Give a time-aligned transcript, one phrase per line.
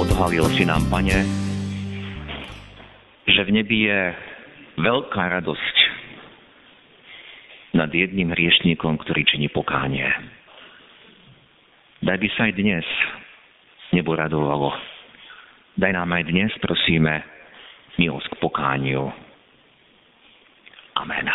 [0.00, 1.12] Odhalil si nám, Pane,
[3.28, 4.00] že v nebi je
[4.80, 5.76] veľká radosť
[7.76, 10.08] nad jedným hriešníkom, ktorý činí pokánie.
[12.00, 12.86] Daj by sa aj dnes
[13.92, 14.72] nebo radovalo.
[15.76, 17.20] Daj nám aj dnes, prosíme,
[18.00, 19.04] milosť k pokániu.
[20.96, 21.28] Amen.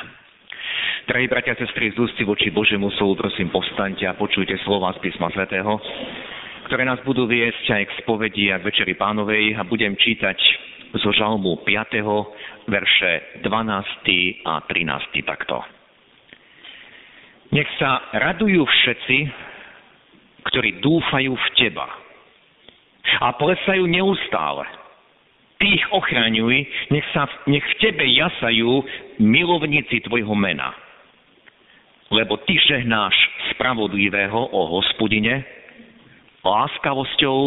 [1.05, 5.29] Drahí bratia a sestry, z voči Božiemu slovu, prosím, povstaňte a počujte slova z písma
[5.37, 5.77] svätého,
[6.65, 10.37] ktoré nás budú viesť aj k spovedi a k Večeri pánovej a budem čítať
[10.97, 12.65] zo žalmu 5.
[12.65, 14.49] verše 12.
[14.49, 15.29] a 13.
[15.29, 15.61] takto.
[17.53, 19.17] Nech sa radujú všetci,
[20.49, 21.85] ktorí dúfajú v Teba
[23.21, 24.65] a plesajú neustále.
[25.61, 26.55] Ty ich ochraňuj,
[26.89, 28.81] nech, sa, nech v Tebe jasajú
[29.21, 30.73] milovníci Tvojho mena.
[32.09, 33.13] Lebo Ty žehnáš
[33.53, 35.45] spravodlivého o hospodine,
[36.45, 37.39] láskavosťou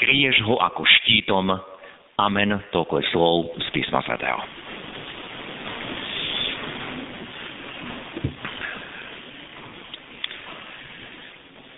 [0.00, 1.52] kryješ ho ako štítom.
[2.16, 2.56] Amen.
[2.72, 4.40] Toľko je slov z písma svätého.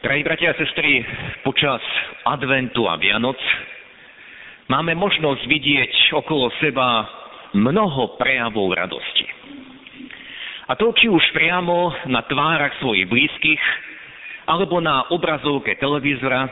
[0.07, 1.03] Drahí bratia a sestry,
[1.43, 1.83] počas
[2.23, 3.35] adventu a Vianoc
[4.71, 7.11] máme možnosť vidieť okolo seba
[7.59, 9.27] mnoho prejavov radosti.
[10.71, 13.63] A to či už priamo na tvárach svojich blízkych,
[14.47, 16.47] alebo na obrazovke televízora,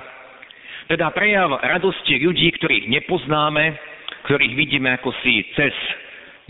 [0.91, 3.79] teda prejav radosti ľudí, ktorých nepoznáme,
[4.29, 5.73] ktorých vidíme ako si cez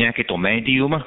[0.01, 0.99] nejaké to médium.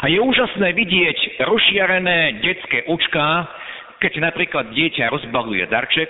[0.00, 3.50] A je úžasné vidieť rozšiarené detské očká,
[3.98, 6.08] keď napríklad dieťa rozbaluje darček,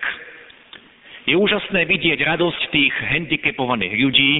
[1.24, 4.32] je úžasné vidieť radosť tých handicapovaných ľudí,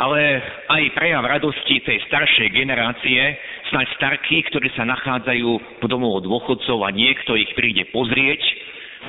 [0.00, 0.40] ale
[0.72, 3.20] aj prejav radosti tej staršej generácie,
[3.68, 8.40] snáď starkých, ktorí sa nachádzajú v domov dôchodcov a niekto ich príde pozrieť,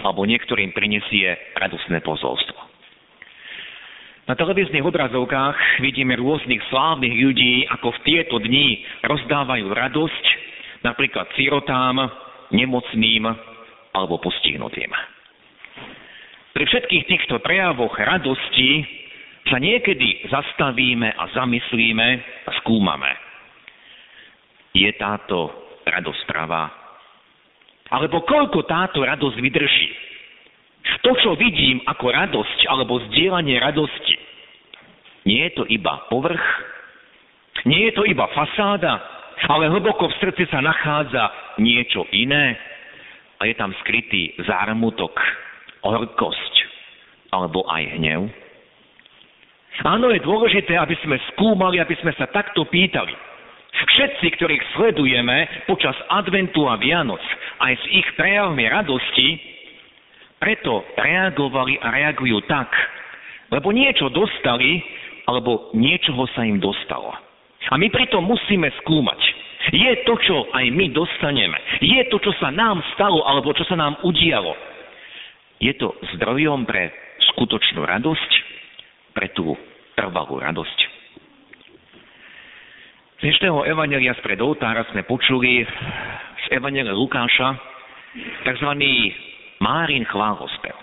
[0.04, 2.58] alebo niektorým prinesie radostné pozolstvo.
[4.24, 10.26] Na televíznych obrazovkách vidíme rôznych slávnych ľudí, ako v tieto dni rozdávajú radosť,
[10.88, 12.08] napríklad sirotám,
[12.56, 13.28] nemocným
[13.92, 14.90] alebo postihnutým.
[16.54, 19.03] Pri všetkých týchto prejavoch radosti
[19.48, 22.08] sa niekedy zastavíme a zamyslíme
[22.48, 23.12] a skúmame.
[24.72, 25.52] Je táto
[25.84, 26.72] radosť pravá?
[27.92, 29.90] Alebo koľko táto radosť vydrží?
[31.04, 34.16] To, čo vidím ako radosť alebo zdieľanie radosti,
[35.24, 36.44] nie je to iba povrch,
[37.64, 39.00] nie je to iba fasáda,
[39.48, 42.56] ale hlboko v srdci sa nachádza niečo iné
[43.40, 45.16] a je tam skrytý zármutok,
[45.84, 46.54] horkosť
[47.32, 48.43] alebo aj hnev.
[49.82, 53.10] Áno, je dôležité, aby sme skúmali, aby sme sa takto pýtali.
[53.74, 57.22] Všetci, ktorých sledujeme počas adventu a Vianoc,
[57.58, 59.42] aj s ich prejavmi radosti,
[60.38, 62.70] preto reagovali a reagujú tak,
[63.50, 64.78] lebo niečo dostali,
[65.26, 67.10] alebo niečoho sa im dostalo.
[67.72, 69.20] A my pritom musíme skúmať.
[69.72, 71.56] Je to, čo aj my dostaneme.
[71.80, 74.54] Je to, čo sa nám stalo, alebo čo sa nám udialo.
[75.64, 76.92] Je to zdrojom pre
[77.32, 78.32] skutočnú radosť,
[79.14, 79.54] pre tú
[79.94, 80.80] trvalú radosť.
[83.18, 87.56] Z dnešného Evangelia spred oltára sme počuli z Evangelia Lukáša
[88.44, 88.70] tzv.
[89.64, 90.76] Márin chválospev.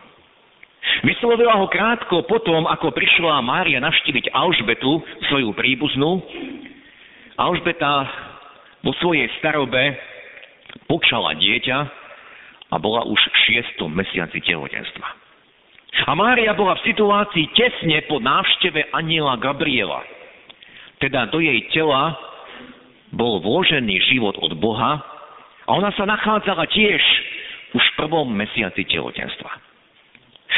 [1.04, 6.24] Vyslovila ho krátko potom, ako prišla Mária navštíviť Alžbetu, svoju príbuznú.
[7.36, 8.08] Alžbeta
[8.80, 10.00] vo svojej starobe
[10.88, 11.78] počala dieťa
[12.72, 15.29] a bola už v šiestom mesiaci tehotenstva.
[15.90, 20.02] A Mária bola v situácii tesne po návšteve aniela Gabriela.
[20.98, 22.18] Teda do jej tela
[23.10, 25.02] bol vložený život od Boha
[25.66, 27.02] a ona sa nachádzala tiež
[27.74, 29.50] už v prvom mesiaci tehotenstva.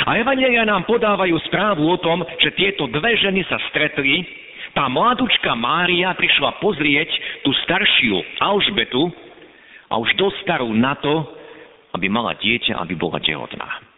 [0.08, 4.24] A Evangelia nám podávajú správu o tom, že tieto dve ženy sa stretli
[4.72, 7.12] tá mladučka Mária prišla pozrieť
[7.44, 9.12] tú staršiu Alžbetu
[9.92, 11.28] a už dosť starú na to,
[11.92, 13.91] aby mala dieťa, aby bola tehotná.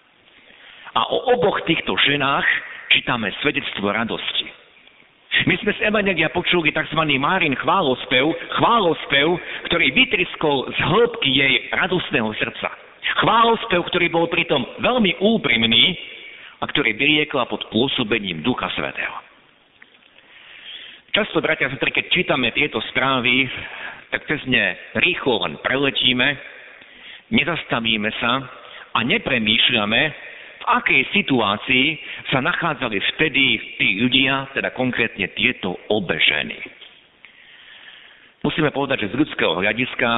[0.95, 2.47] A o oboch týchto ženách
[2.95, 4.47] čítame svedectvo radosti.
[5.51, 7.03] My sme z Evangelia počuli tzv.
[7.19, 9.35] Márin chválospev, chválospev,
[9.67, 12.71] ktorý vytriskol z hĺbky jej radostného srdca.
[13.19, 15.99] Chválospev, ktorý bol pritom veľmi úprimný
[16.63, 19.19] a ktorý vyriekla pod pôsobením Ducha Svetého.
[21.11, 23.47] Často, bratia a keď čítame tieto správy,
[24.15, 26.39] tak cez ne rýchlo len preletíme,
[27.35, 28.43] nezastavíme sa
[28.95, 30.03] a nepremýšľame,
[30.65, 31.87] v akej situácii
[32.33, 33.45] sa nachádzali vtedy
[33.77, 36.57] tí ľudia, teda konkrétne tieto obe ženy.
[38.41, 40.09] Musíme povedať, že z ľudského hľadiska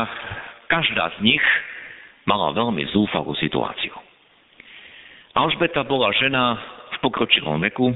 [0.71, 1.45] každá z nich
[2.31, 3.95] mala veľmi zúfalú situáciu.
[5.35, 6.63] Alžbeta bola žena
[6.95, 7.91] v pokročilom veku,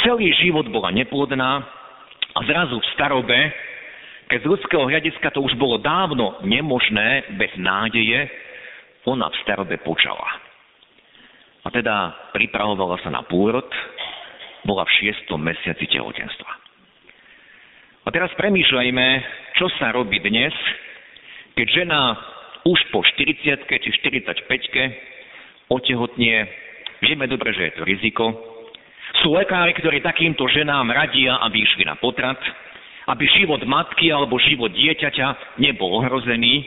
[0.00, 1.60] celý život bola neplodná,
[2.36, 3.38] a zrazu v starobe,
[4.28, 8.28] keď z ľudského hľadiska to už bolo dávno nemožné, bez nádeje,
[9.08, 10.45] ona v starobe počala.
[11.66, 13.66] A teda pripravovala sa na pôrod,
[14.62, 16.50] bola v šiestom mesiaci tehotenstva.
[18.06, 19.06] A teraz premýšľajme,
[19.58, 20.54] čo sa robí dnes,
[21.58, 22.14] keď žena
[22.62, 24.46] už po 40 či 45
[25.74, 26.46] otehotnie,
[27.02, 28.24] vieme dobre, že je to riziko,
[29.22, 32.38] sú lekári, ktorí takýmto ženám radia, aby išli na potrat,
[33.10, 36.62] aby život matky alebo život dieťaťa nebol ohrozený.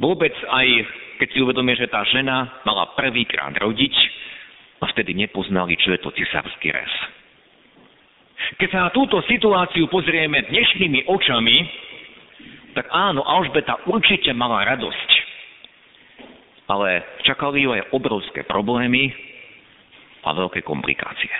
[0.00, 0.66] Vôbec aj
[1.18, 3.94] keď si uvedomie, že tá žena mala prvýkrát rodiť
[4.82, 6.92] a vtedy nepoznali, čo je to cisársky res.
[8.58, 11.56] Keď sa na túto situáciu pozrieme dnešnými očami,
[12.74, 15.10] tak áno, Alžbeta určite mala radosť.
[16.66, 19.12] Ale čakali ju aj obrovské problémy,
[20.22, 21.30] a veľké komplikácie.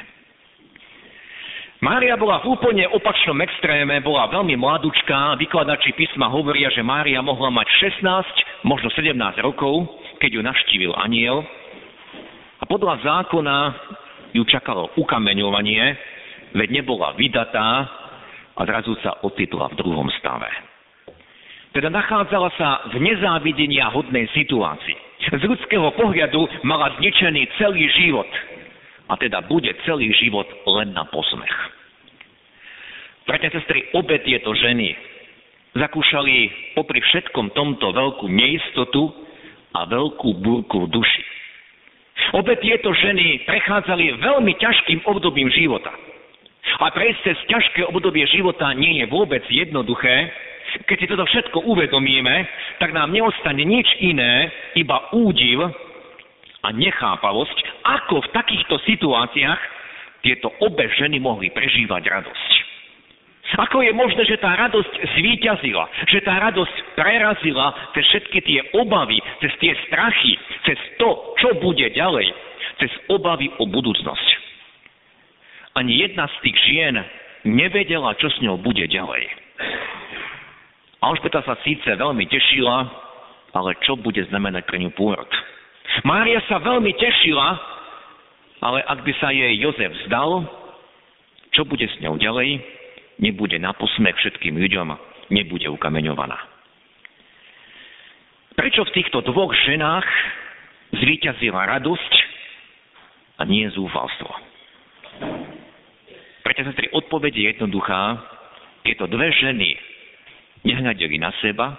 [1.83, 7.51] Mária bola v úplne opačnom extréme, bola veľmi mladúčka, vykladači písma hovoria, že Mária mohla
[7.51, 9.11] mať 16, možno 17
[9.43, 9.91] rokov,
[10.23, 11.43] keď ju navštívil aniel.
[12.63, 13.57] A podľa zákona
[14.31, 15.83] ju čakalo ukameňovanie,
[16.55, 17.91] veď nebola vydatá
[18.55, 20.47] a zrazu sa ocitla v druhom stave.
[21.75, 25.35] Teda nachádzala sa v nezávidenia hodnej situácii.
[25.35, 28.31] Z ľudského pohľadu mala zničený celý život–
[29.13, 31.53] a teda bude celý život len na posmech.
[33.29, 34.97] Bratia sestry, obe tieto ženy
[35.77, 39.13] zakúšali popri všetkom tomto veľkú neistotu
[39.77, 41.25] a veľkú búrku v duši.
[42.33, 45.93] Obe tieto ženy prechádzali veľmi ťažkým obdobím života.
[46.81, 50.33] A prejsť cez ťažké obdobie života nie je vôbec jednoduché.
[50.89, 52.49] Keď si toto všetko uvedomíme,
[52.81, 54.49] tak nám neostane nič iné,
[54.79, 55.69] iba údiv
[56.63, 59.63] a nechápavosť, ako v takýchto situáciách
[60.23, 62.53] tieto obe ženy mohli prežívať radosť.
[63.53, 69.21] Ako je možné, že tá radosť zvíťazila, že tá radosť prerazila cez všetky tie obavy,
[69.45, 72.33] cez tie strachy, cez to, čo bude ďalej,
[72.81, 74.29] cez obavy o budúcnosť.
[75.77, 76.97] Ani jedna z tých žien
[77.45, 79.29] nevedela, čo s ňou bude ďalej.
[81.03, 82.89] Alžbeta sa síce veľmi tešila,
[83.53, 85.29] ale čo bude znamenať pre ňu pôrod?
[86.03, 87.49] Mária sa veľmi tešila,
[88.63, 90.47] ale ak by sa jej Jozef vzdal,
[91.53, 92.63] čo bude s ňou ďalej?
[93.21, 94.89] Nebude na posmech všetkým ľuďom,
[95.31, 96.39] nebude ukameňovaná.
[98.57, 100.07] Prečo v týchto dvoch ženách
[100.97, 102.13] zvíťazila radosť
[103.41, 104.33] a nie zúfalstvo?
[106.43, 108.21] Preto sa tri odpovede je jednoduchá.
[108.83, 109.79] Tieto dve ženy
[110.67, 111.79] nehľadeli na seba,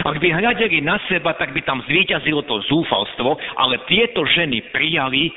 [0.00, 5.28] ak by hľadeli na seba, tak by tam zvíťazilo to zúfalstvo, ale tieto ženy prijali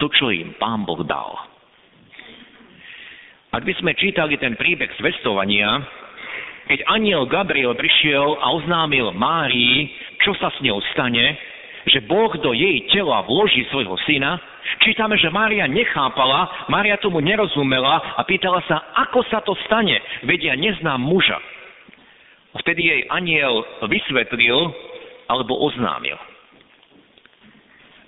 [0.00, 1.36] to, čo im Pán Boh dal.
[3.52, 5.84] Ak by sme čítali ten príbeh zvestovania,
[6.68, 9.88] keď aniel Gabriel prišiel a oznámil Márii,
[10.24, 11.36] čo sa s ňou stane,
[11.88, 14.36] že Boh do jej tela vloží svojho syna,
[14.84, 19.96] čítame, že Mária nechápala, Mária tomu nerozumela a pýtala sa, ako sa to stane,
[20.28, 21.40] vedia, neznám muža.
[22.56, 24.72] Vtedy jej aniel vysvetlil
[25.28, 26.16] alebo oznámil.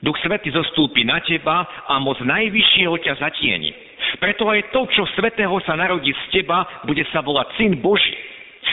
[0.00, 3.68] Duch Svety zostúpi na teba a moc najvyššieho ťa zatieni.
[4.16, 8.16] Preto aj to, čo Svetého sa narodí z teba, bude sa volať Syn Boží.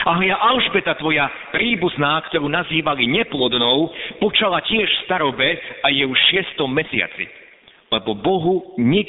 [0.08, 3.92] A ja Alžbeta, tvoja príbuzná, ktorú nazývali neplodnou,
[4.24, 7.28] počala tiež starobe a je už šiestom mesiaci.
[7.92, 9.08] Lebo Bohu nič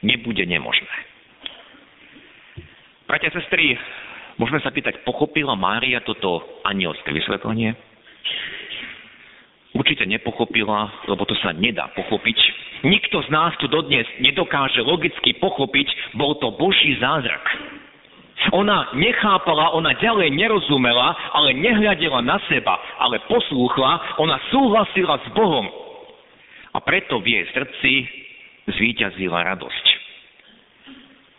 [0.00, 0.96] nebude nemožné.
[3.04, 3.76] Bratia, sestry,
[4.40, 7.76] Môžeme sa pýtať, pochopila Mária toto anielské vysvetlenie?
[9.76, 12.38] Určite nepochopila, lebo to sa nedá pochopiť.
[12.88, 17.44] Nikto z nás tu dodnes nedokáže logicky pochopiť, bol to Boží zázrak.
[18.56, 25.68] Ona nechápala, ona ďalej nerozumela, ale nehľadela na seba, ale poslúchla, ona súhlasila s Bohom.
[26.72, 27.92] A preto v jej srdci
[28.72, 29.84] zvíťazila radosť.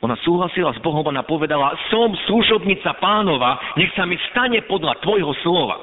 [0.01, 5.29] Ona súhlasila s Bohom, ona povedala, som služobnica pánova, nech sa mi stane podľa tvojho
[5.45, 5.77] slova.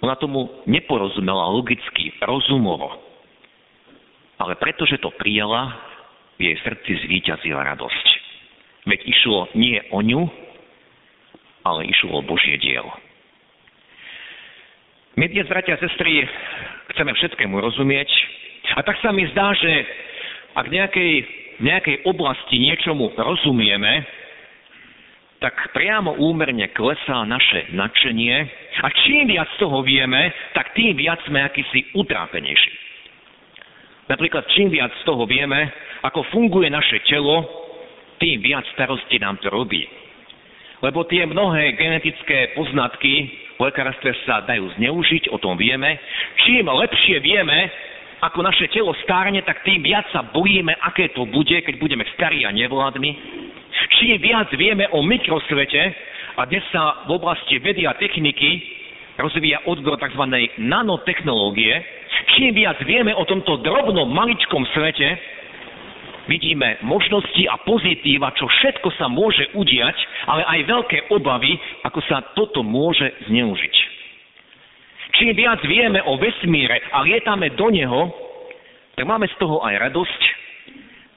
[0.00, 2.96] Ona tomu neporozumela logicky, rozumovo.
[4.40, 5.76] ale pretože to prijala,
[6.40, 8.06] v jej srdci zvíťazila radosť.
[8.88, 10.24] Veď išlo nie o ňu,
[11.68, 12.88] ale išlo o Božie dielo.
[15.20, 16.24] My dnes, bratia a sestry,
[16.96, 18.08] chceme všetkému rozumieť
[18.72, 19.84] a tak sa mi zdá, že
[20.56, 21.12] ak nejakej,
[21.64, 24.04] nejakej oblasti niečomu rozumieme,
[25.40, 28.36] tak priamo úmerne klesá naše nadšenie
[28.84, 32.72] a čím viac toho vieme, tak tým viac sme akýsi utrápenejší.
[34.12, 35.72] Napríklad čím viac z toho vieme,
[36.04, 37.48] ako funguje naše telo,
[38.20, 39.88] tým viac starosti nám to robí.
[40.84, 46.00] Lebo tie mnohé genetické poznatky v lekárstve sa dajú zneužiť, o tom vieme.
[46.48, 47.68] Čím lepšie vieme,
[48.20, 52.44] ako naše telo stárne, tak tým viac sa bojíme, aké to bude, keď budeme starí
[52.44, 53.16] a nevládni.
[54.00, 55.80] Čím viac vieme o mikrosvete,
[56.40, 58.62] a dnes sa v oblasti vedy a techniky
[59.20, 60.24] rozvíja odbor tzv.
[60.56, 61.84] nanotechnológie,
[62.36, 65.20] čím viac vieme o tomto drobnom maličkom svete,
[66.24, 69.96] vidíme možnosti a pozitíva, čo všetko sa môže udiať,
[70.30, 73.89] ale aj veľké obavy, ako sa toto môže zneužiť.
[75.20, 78.08] Čím viac vieme o vesmíre a lietame do neho,
[78.96, 80.20] tak máme z toho aj radosť,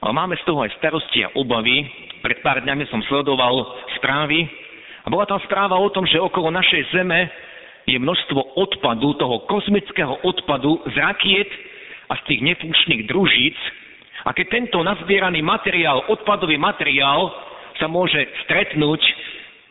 [0.04, 1.88] ale máme z toho aj starosti a obavy.
[2.20, 3.64] Pred pár dňami som sledoval
[3.96, 4.44] správy
[5.04, 7.32] a bola tam správa o tom, že okolo našej Zeme
[7.88, 11.48] je množstvo odpadu, toho kozmického odpadu z rakiet
[12.12, 13.56] a z tých nefunkčných družíc,
[14.28, 17.32] a keď tento nazbieraný materiál, odpadový materiál,
[17.80, 19.00] sa môže stretnúť,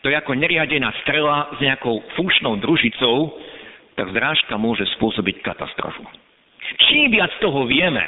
[0.02, 3.30] to je ako neriadená strela s nejakou funkčnou družicou,
[3.94, 6.02] tak zrážka môže spôsobiť katastrofu.
[6.90, 8.02] Čím viac toho vieme,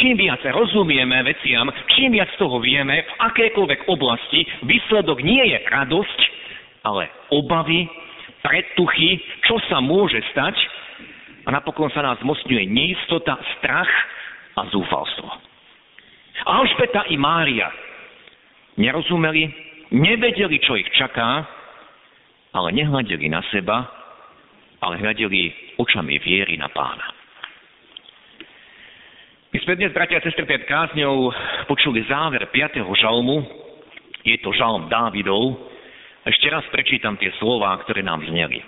[0.00, 6.20] čím viac rozumieme veciam, čím viac toho vieme, v akékoľvek oblasti, výsledok nie je radosť,
[6.82, 7.86] ale obavy,
[8.42, 10.58] predtuchy, čo sa môže stať
[11.46, 13.90] a napokon sa nás mocňuje neistota, strach
[14.58, 15.30] a zúfalstvo.
[16.42, 17.70] Alžbeta i Mária
[18.74, 19.46] nerozumeli,
[19.94, 21.46] nevedeli, čo ich čaká,
[22.52, 24.01] ale nehľadeli na seba,
[24.82, 27.06] ale hľadeli očami viery na pána.
[29.52, 31.30] My sme dnes, bratia a sestry, pred kázňou
[31.70, 32.82] počuli záver 5.
[32.98, 33.44] žalmu.
[34.26, 35.70] Je to žalm Dávidov.
[36.26, 38.58] Ešte raz prečítam tie slová, ktoré nám zneli.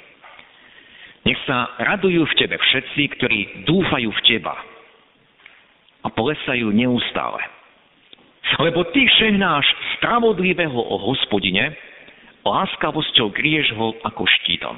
[1.25, 4.54] Nech sa radujú v tebe všetci, ktorí dúfajú v teba,
[6.04, 7.40] a plesajú neustále.
[8.61, 9.64] Lebo ty žehnáš
[9.97, 11.73] spravodlivého o hospodine,
[12.44, 14.76] láskavosťou kryješ ho ako štítom.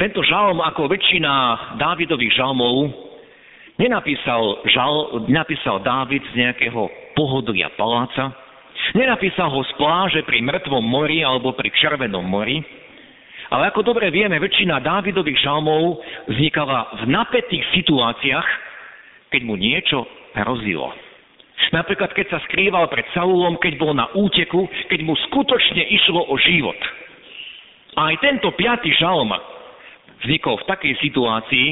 [0.00, 1.32] Tento žalm, ako väčšina
[1.78, 2.90] Dávidových žalmov,
[3.78, 8.34] nenapísal, žal, nenapísal Dávid z nejakého pohodlia paláca,
[8.96, 12.58] nenapísal ho z pláže pri mŕtvom mori alebo pri červenom mori,
[13.52, 18.48] ale ako dobre vieme, väčšina Dávidových žalmov vznikala v napätých situáciách,
[19.30, 20.90] keď mu niečo hrozilo.
[21.70, 26.34] Napríklad, keď sa skrýval pred Saulom, keď bol na úteku, keď mu skutočne išlo o
[26.38, 26.76] život.
[27.94, 29.30] A aj tento piatý žalm
[30.24, 31.68] vznikol v takej situácii,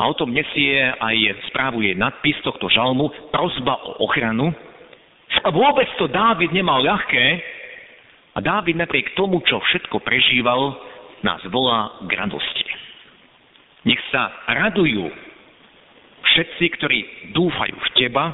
[0.00, 4.50] a o tom nesie aj správuje nadpis tohto žalmu, prozba o ochranu.
[5.44, 7.24] A vôbec to Dávid nemal ľahké,
[8.32, 10.72] a Dávid napriek tomu, čo všetko prežíval,
[11.20, 12.66] nás volá k radosti.
[13.84, 15.06] Nech sa radujú
[16.22, 16.98] všetci, ktorí
[17.36, 18.32] dúfajú v teba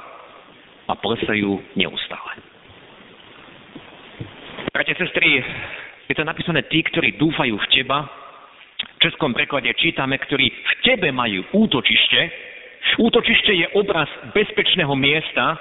[0.87, 2.33] a plesajú neustále.
[4.71, 5.43] Bratia, sestry,
[6.07, 8.07] je to napísané tí, ktorí dúfajú v teba.
[8.79, 12.21] V českom preklade čítame, ktorí v tebe majú útočište.
[12.99, 15.59] Útočište je obraz bezpečného miesta,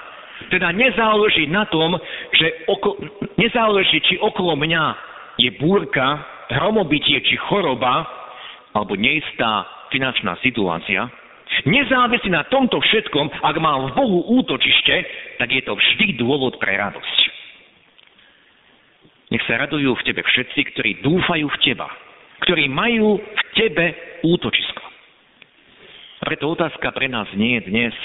[0.53, 1.97] teda nezáleží na tom,
[2.33, 2.97] že oko,
[3.41, 4.83] nezáleží, či okolo mňa
[5.41, 6.21] je búrka,
[6.53, 8.05] hromobytie či choroba,
[8.77, 11.09] alebo neistá finančná situácia,
[11.63, 14.95] Nezávisí na tomto všetkom, ak má v Bohu útočište,
[15.39, 17.17] tak je to vždy dôvod pre radosť.
[19.31, 21.87] Nech sa radujú v tebe všetci, ktorí dúfajú v teba,
[22.45, 23.85] ktorí majú v tebe
[24.21, 24.83] útočisko.
[26.27, 27.95] Preto otázka pre nás nie je dnes,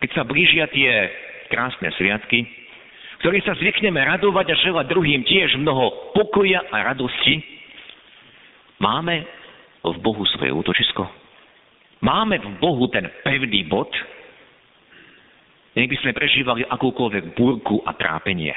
[0.00, 0.90] keď sa blížia tie
[1.52, 2.46] krásne sviatky,
[3.20, 7.42] ktorých sa zvykneme radovať a želať druhým tiež mnoho pokoja a radosti,
[8.78, 9.26] máme
[9.82, 11.02] v Bohu svoje útočisko?
[11.98, 13.90] Máme v Bohu ten pevný bod,
[15.74, 18.54] nech by sme prežívali akúkoľvek búrku a trápenie.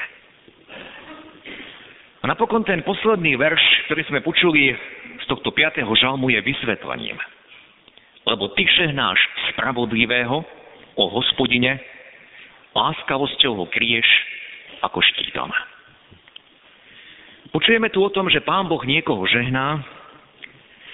[2.22, 4.70] A napokon ten posledný verš, ktorý sme počuli
[5.18, 5.82] z tohto 5.
[5.82, 7.18] žalmu, je vysvetlením.
[8.22, 9.18] Lebo ty žehnáš
[9.50, 10.46] spravodlivého
[10.94, 11.82] o hospodine,
[12.78, 14.06] láskavosťou ho kryješ
[14.86, 15.50] ako štítom.
[17.50, 19.82] Počujeme tu o tom, že Pán Boh niekoho žehná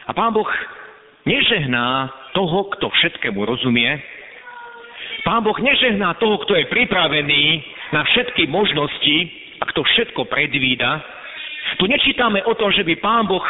[0.09, 0.49] a Pán Boh
[1.29, 4.01] nežehná toho, kto všetkému rozumie,
[5.29, 7.45] Pán Boh nežehná toho, kto je pripravený
[7.93, 9.17] na všetky možnosti
[9.61, 11.18] a kto všetko predvída.
[11.77, 13.45] Tu nečítame o tom, že by Pán Boh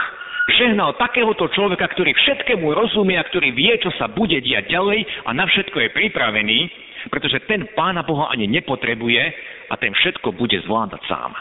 [0.58, 5.30] žehnal takéhoto človeka, ktorý všetkému rozumie a ktorý vie, čo sa bude diať ďalej a
[5.36, 6.58] na všetko je pripravený,
[7.12, 9.22] pretože ten Pána Boha ani nepotrebuje
[9.70, 11.36] a ten všetko bude zvládať sám.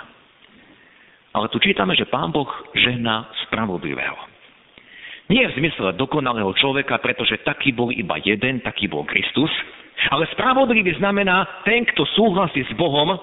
[1.34, 4.17] Ale tu čítame, že Pán Boh žehná spravodlivého.
[5.27, 9.51] Nie v zmysle dokonalého človeka, pretože taký bol iba jeden, taký bol Kristus,
[10.07, 13.17] ale spravodlivý znamená ten, kto súhlasí s Bohom.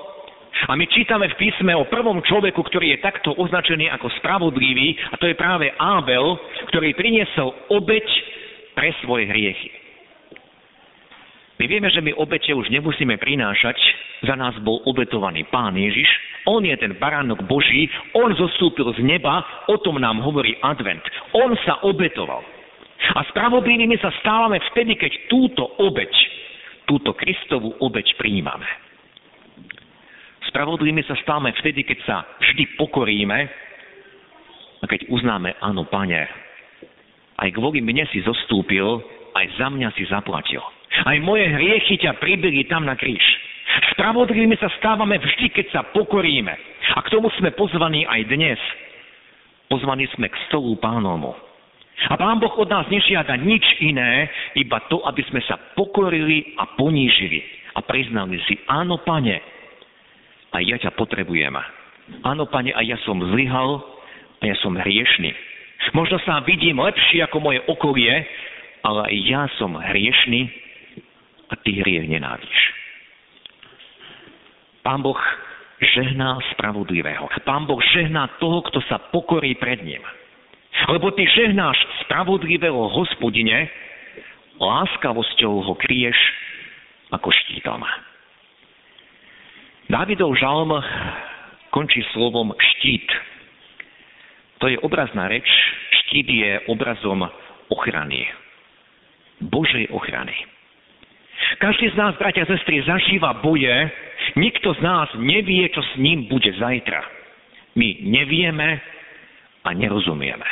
[0.69, 5.19] A my čítame v písme o prvom človeku, ktorý je takto označený ako spravodlivý, a
[5.19, 6.39] to je práve Ábel,
[6.71, 8.07] ktorý priniesol obeď
[8.79, 9.71] pre svoje hriechy.
[11.55, 13.79] My vieme, že my obete už nemusíme prinášať,
[14.27, 16.09] za nás bol obetovaný Pán Ježiš,
[16.45, 21.01] on je ten baránok Boží, on zostúpil z neba, o tom nám hovorí advent.
[21.33, 22.43] On sa obetoval.
[23.17, 26.13] A spravodlivými sa stávame vtedy, keď túto obeď
[26.85, 28.84] túto Kristovú obeď príjmame.
[30.55, 33.39] Spravodlivými sa stávame vtedy, keď sa vždy pokoríme
[34.79, 36.31] a keď uznáme, áno, pane,
[37.43, 39.03] aj kvôli mne si zostúpil,
[39.35, 40.63] aj za mňa si zaplatil.
[41.11, 43.19] Aj moje hriechy ťa pribili tam na kríž.
[43.99, 46.55] Spravodlivými sa stávame vždy, keď sa pokoríme.
[46.95, 48.61] A k tomu sme pozvaní aj dnes.
[49.67, 51.35] Pozvaní sme k stolu pánomu.
[52.07, 56.79] A Pán Boh od nás nežiada nič iné, iba to, aby sme sa pokorili a
[56.79, 57.43] ponížili
[57.75, 59.54] a priznali si, áno, pane,
[60.55, 61.59] a ja ťa potrebujem.
[62.23, 63.83] Áno, pane, a ja som zlyhal
[64.39, 65.35] a ja som hriešný.
[65.93, 68.23] Možno sa vidím lepšie ako moje okolie,
[68.87, 70.47] ale aj ja som hriešný
[71.51, 72.63] a ty hriech nenávidíš.
[74.85, 75.19] Pán Boh
[75.81, 77.27] žehná spravodlivého.
[77.43, 80.01] Pán Boh žehná toho, kto sa pokorí pred ním.
[80.89, 83.69] Lebo ty žehnáš spravodlivého hospodine,
[84.61, 86.17] láskavosťou ho kryješ
[87.11, 87.81] ako štítom.
[89.95, 90.75] Dávidov žalm
[91.71, 93.07] končí slovom štít.
[94.59, 95.47] To je obrazná reč.
[96.03, 97.23] Štít je obrazom
[97.71, 98.27] ochrany.
[99.39, 100.35] Božej ochrany.
[101.63, 103.71] Každý z nás, bratia a sestry, zažíva boje.
[104.35, 106.99] Nikto z nás nevie, čo s ním bude zajtra.
[107.79, 108.83] My nevieme
[109.63, 110.49] a nerozumieme.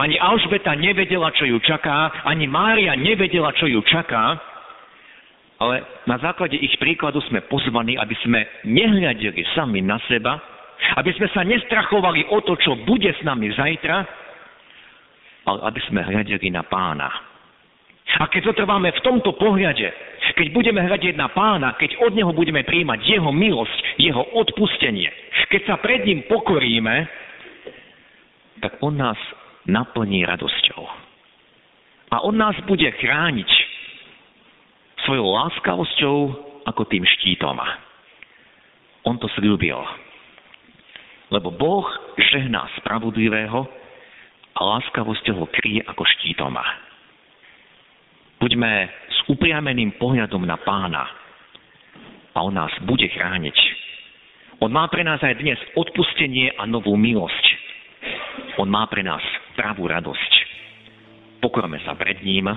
[0.00, 4.55] Ani Alžbeta nevedela, čo ju čaká, ani Mária nevedela, čo ju čaká,
[5.56, 10.36] ale na základe ich príkladu sme pozvaní, aby sme nehľadili sami na seba,
[11.00, 13.96] aby sme sa nestrachovali o to, čo bude s nami zajtra,
[15.48, 17.08] ale aby sme hľadeli na pána.
[18.16, 19.88] A keď zotrváme v tomto pohľade,
[20.36, 25.08] keď budeme hľadiť na pána, keď od neho budeme príjmať jeho milosť, jeho odpustenie,
[25.48, 27.08] keď sa pred ním pokoríme,
[28.60, 29.18] tak on nás
[29.64, 30.84] naplní radosťou.
[32.12, 33.50] A on nás bude chrániť
[35.06, 36.16] svojou láskavosťou
[36.66, 37.56] ako tým štítom.
[39.06, 39.78] On to slúbil.
[41.30, 41.86] Lebo Boh
[42.18, 43.70] žehná spravodlivého
[44.56, 46.54] a láskavosťou ho kryje ako štítom.
[48.42, 48.72] Buďme
[49.08, 51.06] s upriameným pohľadom na pána
[52.36, 53.56] a on nás bude chrániť.
[54.60, 57.44] On má pre nás aj dnes odpustenie a novú milosť.
[58.58, 59.22] On má pre nás
[59.54, 60.32] pravú radosť.
[61.40, 62.48] Pokorme sa pred ním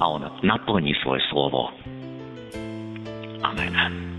[0.00, 1.70] a on naplní svoje slovo.
[3.42, 4.13] Amen.